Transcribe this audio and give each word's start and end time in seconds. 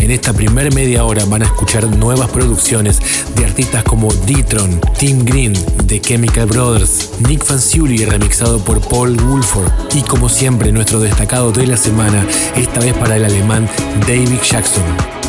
En 0.00 0.10
esta 0.10 0.32
primer 0.32 0.74
media 0.74 1.04
hora 1.04 1.24
van 1.26 1.42
a 1.42 1.44
escuchar 1.44 1.86
nuevas 1.86 2.30
producciones 2.30 3.00
de 3.36 3.44
artistas 3.44 3.84
como 3.84 4.12
D-Tron, 4.12 4.80
Tim 4.98 5.24
Green, 5.24 5.52
The 5.86 6.00
Chemical 6.00 6.46
Brothers, 6.46 7.10
Nick 7.20 7.44
Fanciulli 7.44 8.04
remixado 8.06 8.58
por 8.64 8.80
Paul 8.80 9.20
Woolford 9.22 9.70
y 9.94 10.02
como 10.02 10.28
siempre 10.28 10.72
nuestro 10.72 11.00
destacado 11.00 11.52
de 11.52 11.66
la 11.66 11.76
semana, 11.76 12.26
esta 12.56 12.80
vez 12.80 12.94
para 12.94 13.16
el 13.16 13.24
alemán 13.26 13.68
David 14.06 14.40
Jackson. 14.42 15.19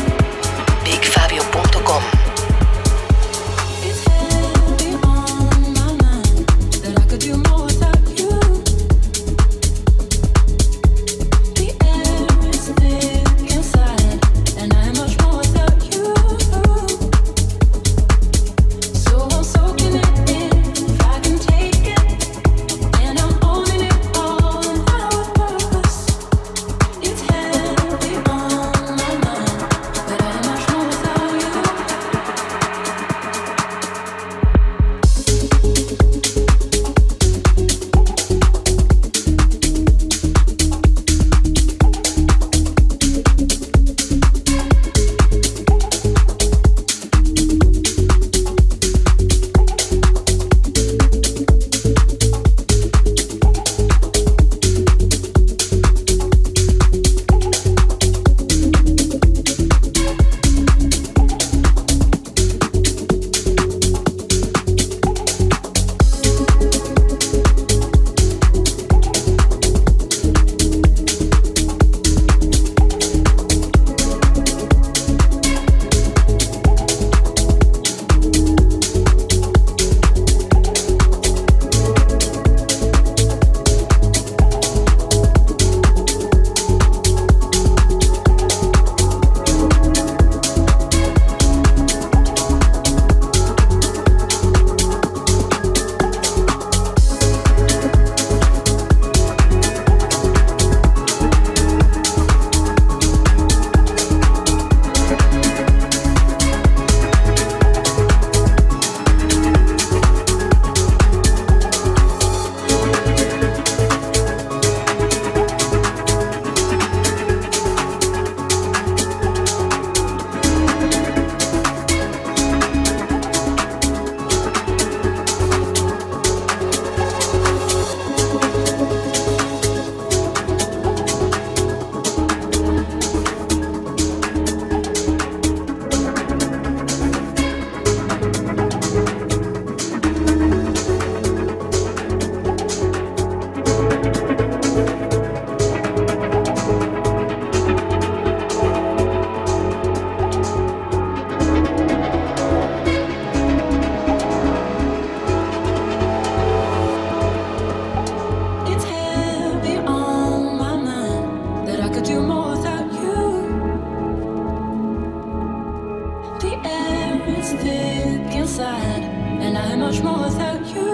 air 166.64 167.20
is 167.28 167.52
thick 167.52 168.34
inside, 168.34 169.02
and 169.44 169.56
I'm 169.58 169.80
much 169.80 170.00
more 170.02 170.24
without 170.24 170.64
you. 170.74 170.92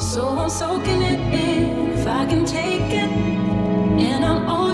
So 0.00 0.28
I'm 0.28 0.50
soaking 0.50 1.02
it 1.02 1.20
in 1.44 1.90
if 1.92 2.06
I 2.06 2.26
can 2.26 2.44
take 2.44 2.90
it, 3.02 3.10
and 4.08 4.24
I'm 4.24 4.48
all. 4.48 4.73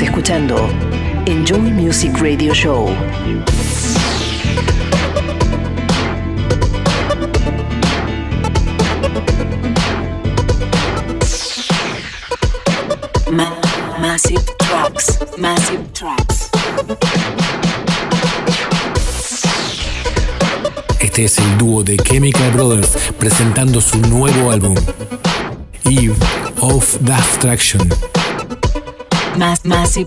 Escuchando 0.00 0.68
Enjoy 1.26 1.58
Music 1.58 2.12
Radio 2.18 2.52
Show. 2.52 2.88
massive 14.00 14.44
Tracks, 14.58 15.18
Massive 15.38 15.84
Tracks. 15.92 16.50
Este 21.00 21.24
es 21.24 21.38
el 21.38 21.58
dúo 21.58 21.82
de 21.82 21.96
Chemical 21.96 22.50
Brothers 22.52 22.96
presentando 23.18 23.80
su 23.80 23.98
nuevo 23.98 24.50
álbum, 24.50 24.74
Eve 25.84 26.16
of 26.60 26.98
the 27.04 27.12
Abstraction. 27.12 28.15
Mass 29.36 29.64
Massive 29.64 30.06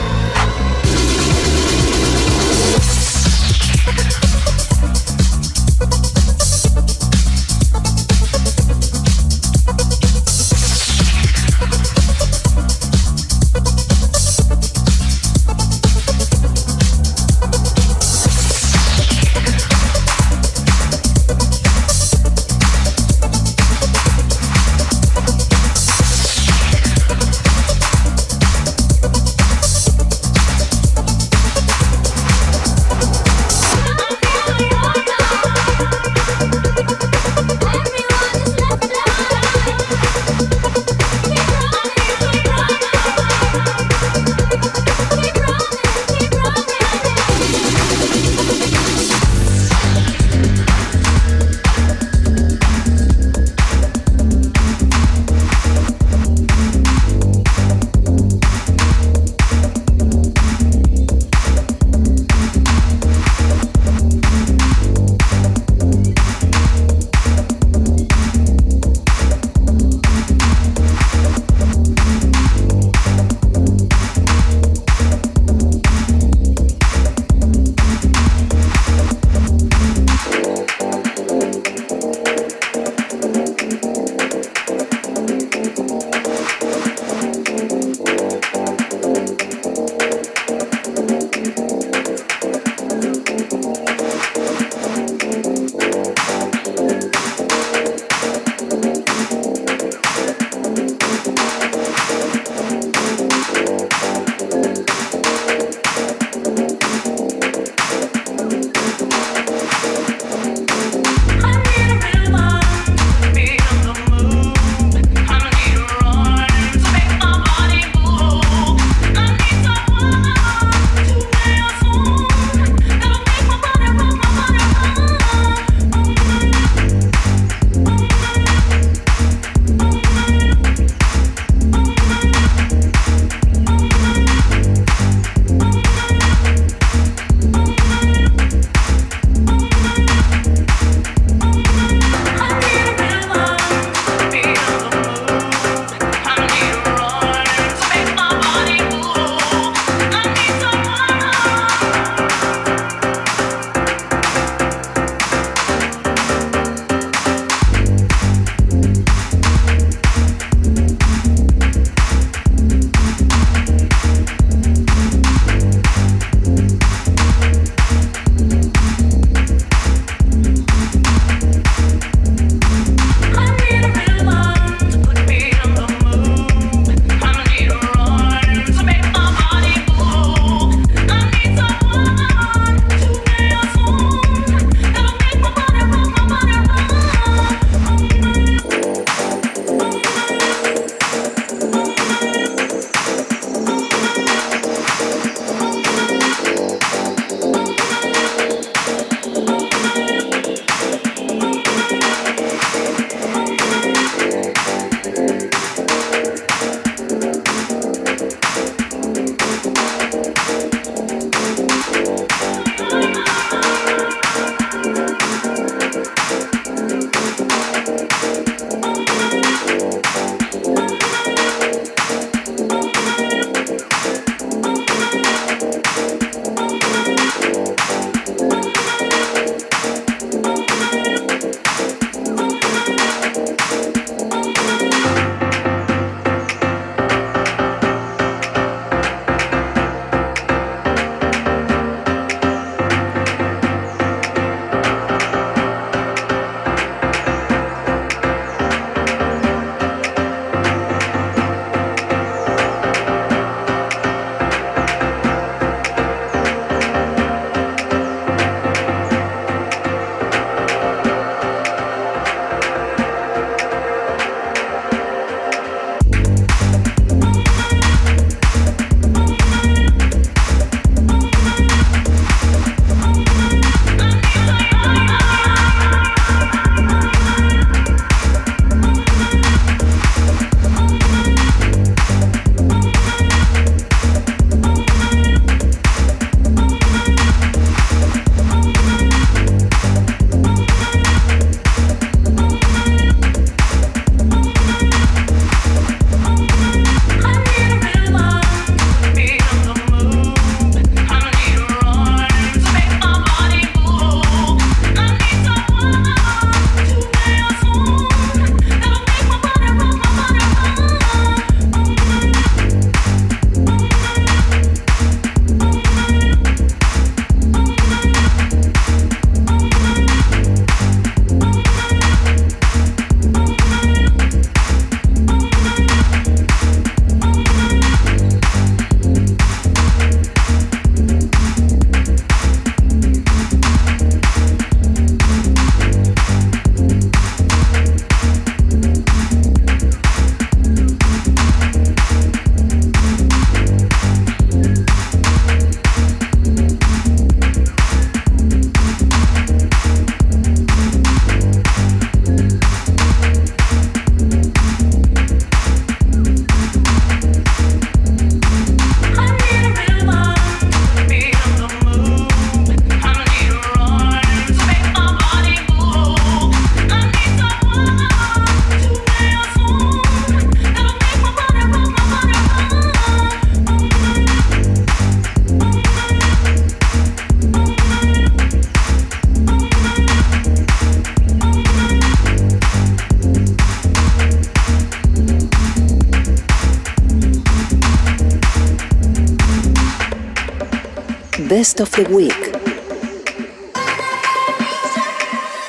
Best 391.61 391.79
of 391.79 391.91
the 391.91 392.05
Week. 392.05 392.57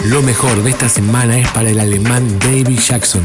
Lo 0.07 0.23
mejor 0.23 0.63
de 0.63 0.71
esta 0.71 0.89
semana 0.89 1.39
es 1.39 1.47
para 1.51 1.69
el 1.69 1.79
alemán 1.79 2.39
David 2.39 2.79
Jackson. 2.79 3.23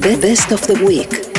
The 0.00 0.16
Best 0.16 0.50
of 0.50 0.66
the 0.66 0.74
Week. 0.84 1.31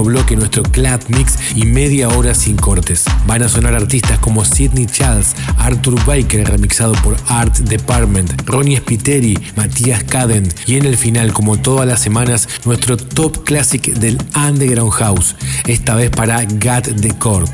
Bloque 0.00 0.34
nuestro 0.34 0.62
Club 0.62 1.00
Mix 1.08 1.38
y 1.54 1.66
media 1.66 2.08
hora 2.08 2.34
sin 2.34 2.56
cortes. 2.56 3.04
Van 3.26 3.42
a 3.42 3.48
sonar 3.48 3.74
artistas 3.74 4.18
como 4.18 4.44
Sidney 4.44 4.86
Charles, 4.86 5.36
Arthur 5.58 6.02
Baker 6.06 6.48
remixado 6.48 6.94
por 7.02 7.16
Art 7.28 7.58
Department, 7.58 8.42
Ronnie 8.46 8.78
Spiteri, 8.78 9.38
Matías 9.56 10.04
Caden 10.04 10.48
y 10.66 10.76
en 10.76 10.86
el 10.86 10.96
final, 10.96 11.34
como 11.34 11.60
todas 11.60 11.86
las 11.86 12.00
semanas, 12.00 12.48
nuestro 12.64 12.96
top 12.96 13.44
classic 13.44 13.92
del 13.94 14.18
Underground 14.34 14.92
House, 14.92 15.36
esta 15.66 15.94
vez 15.94 16.10
para 16.10 16.42
Gat 16.44 16.88
the 17.00 17.10
Cord. 17.18 17.50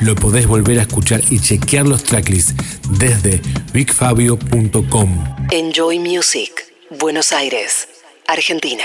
Lo 0.00 0.14
podés 0.16 0.46
volver 0.46 0.80
a 0.80 0.82
escuchar 0.82 1.20
y 1.30 1.38
chequear 1.38 1.86
los 1.86 2.02
tracklists 2.02 2.54
desde 2.98 3.40
bigfabio.com. 3.72 5.36
Enjoy 5.50 5.98
Music, 6.00 6.50
Buenos 6.98 7.32
Aires, 7.32 7.88
Argentina. 8.26 8.84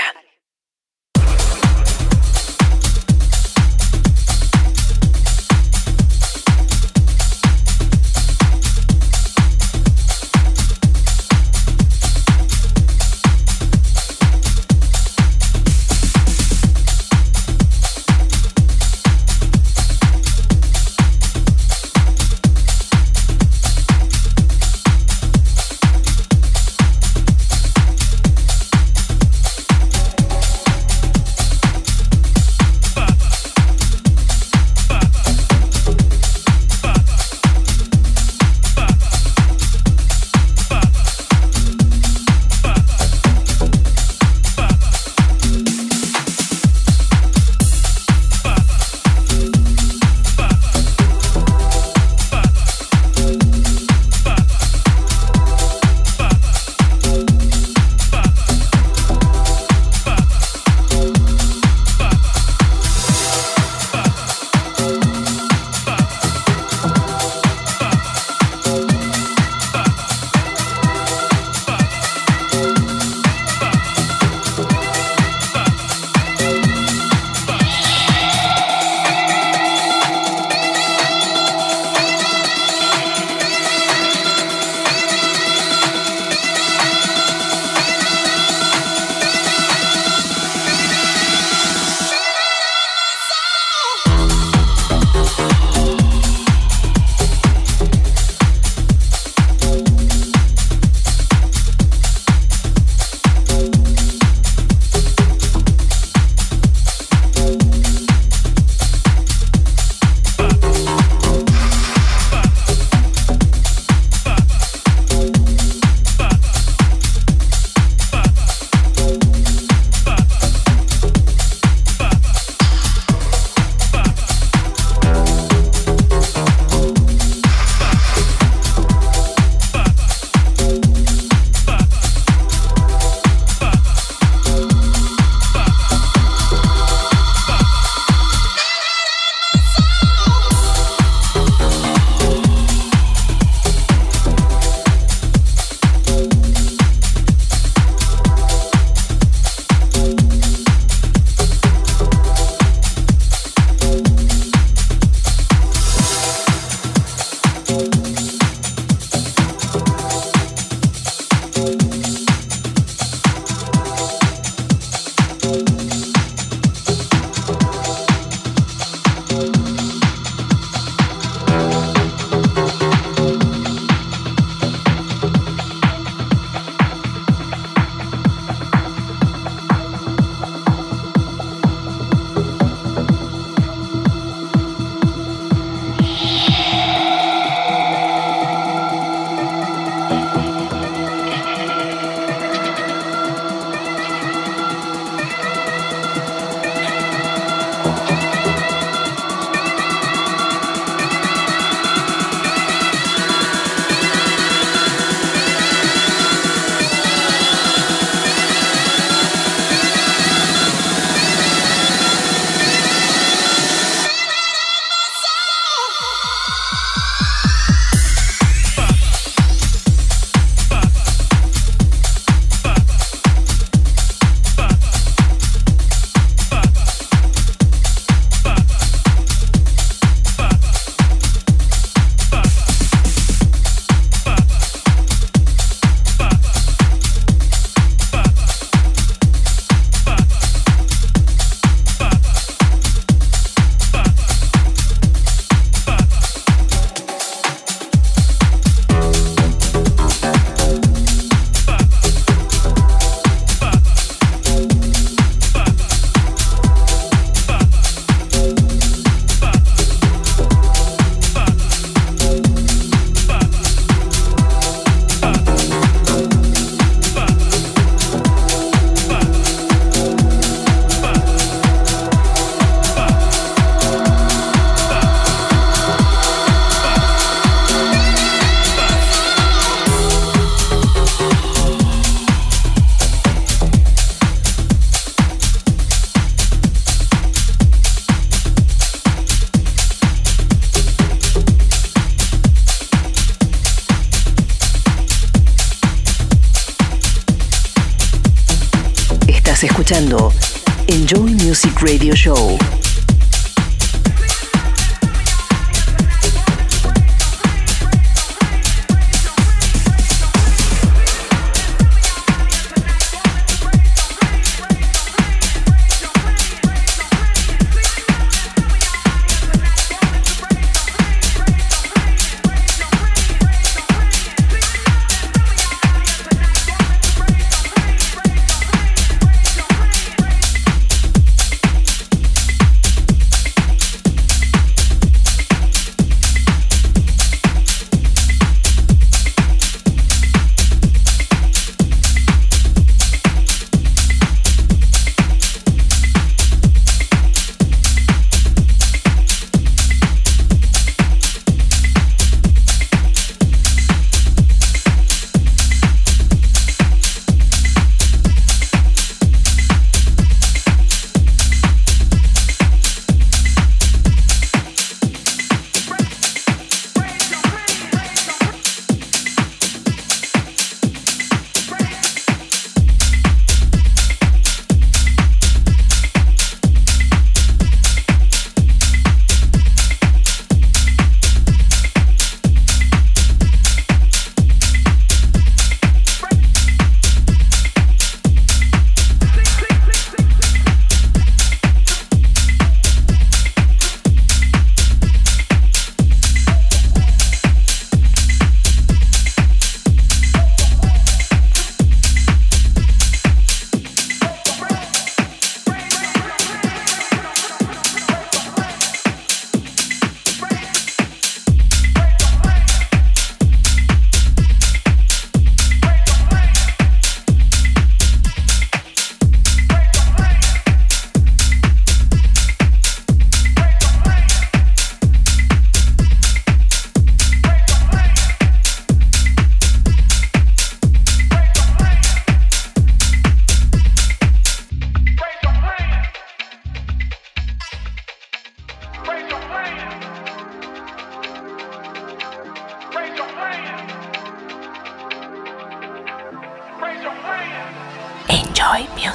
Radio 448.80 449.12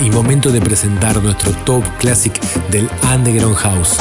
y 0.00 0.10
momento 0.10 0.52
de 0.52 0.60
presentar 0.60 1.22
nuestro 1.22 1.52
top 1.64 1.82
classic 1.98 2.38
del 2.70 2.86
Underground 3.14 3.56
House. 3.56 3.96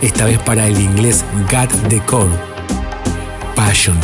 Esta 0.00 0.24
vez 0.24 0.38
para 0.38 0.68
el 0.68 0.78
inglés 0.78 1.24
Got 1.50 1.70
the 1.88 2.00
Core, 2.06 2.30
Passion. 3.56 3.98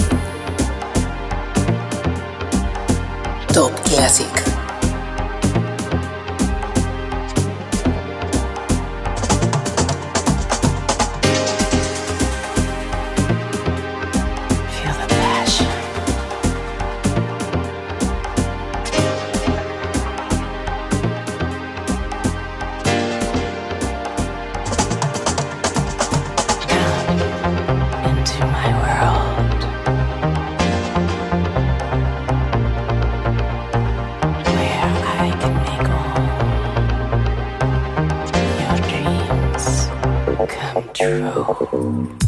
Bye. 41.72 42.21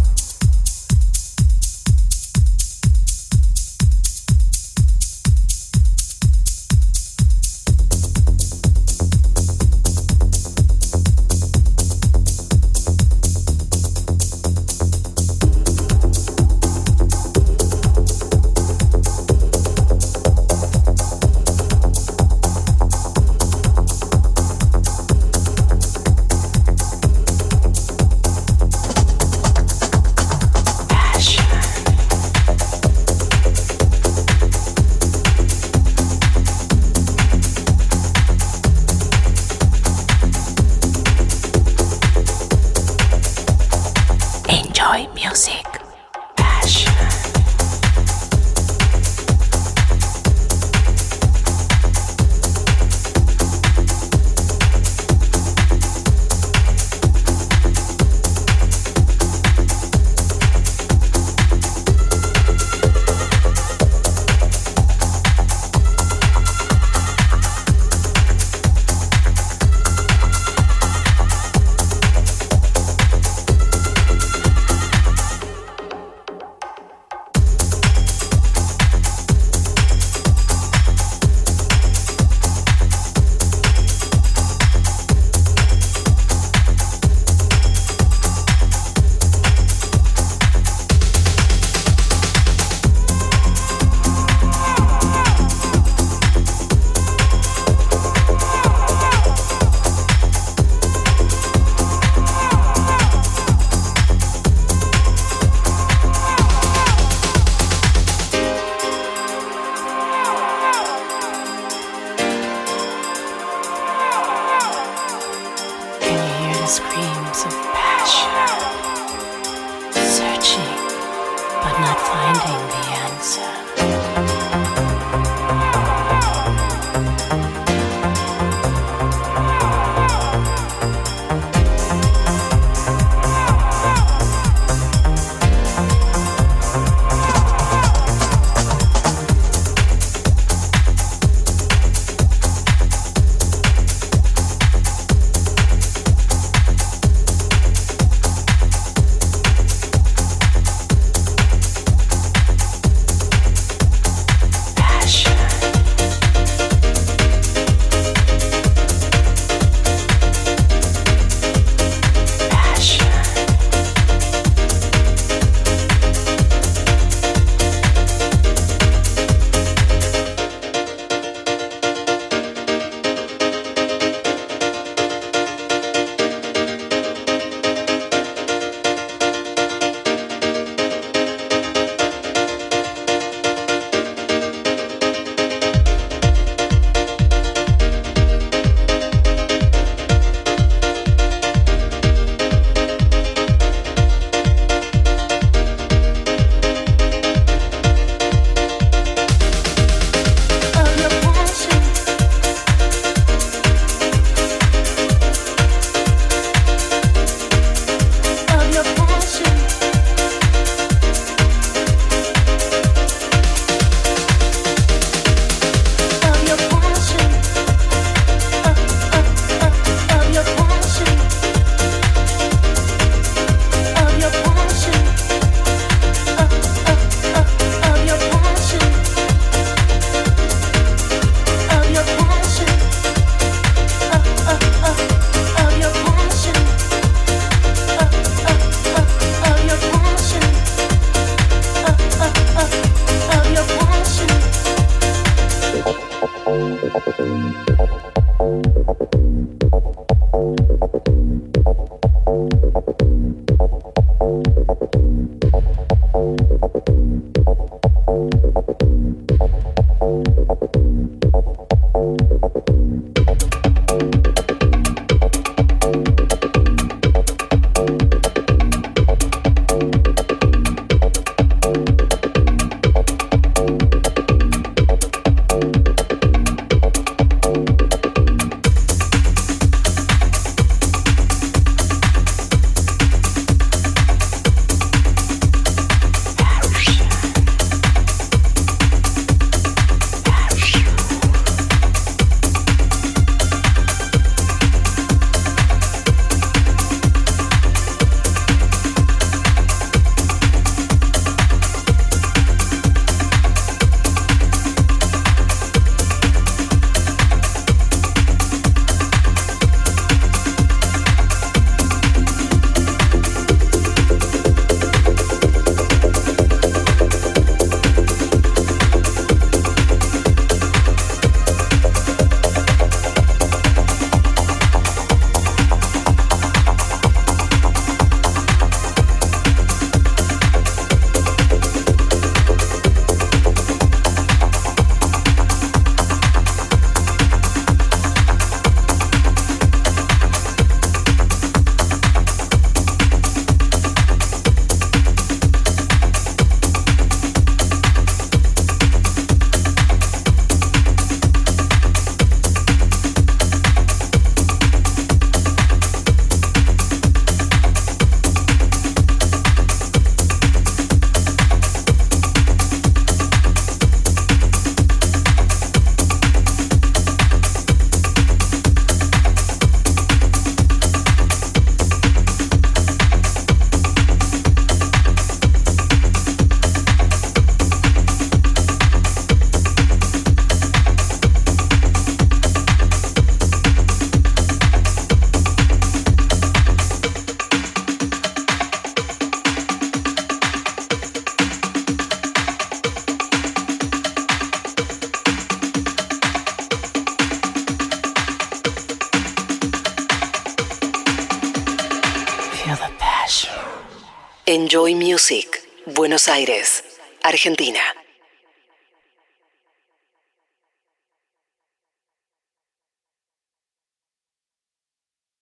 Aires, 406.35 406.82
Argentina. 407.22 407.93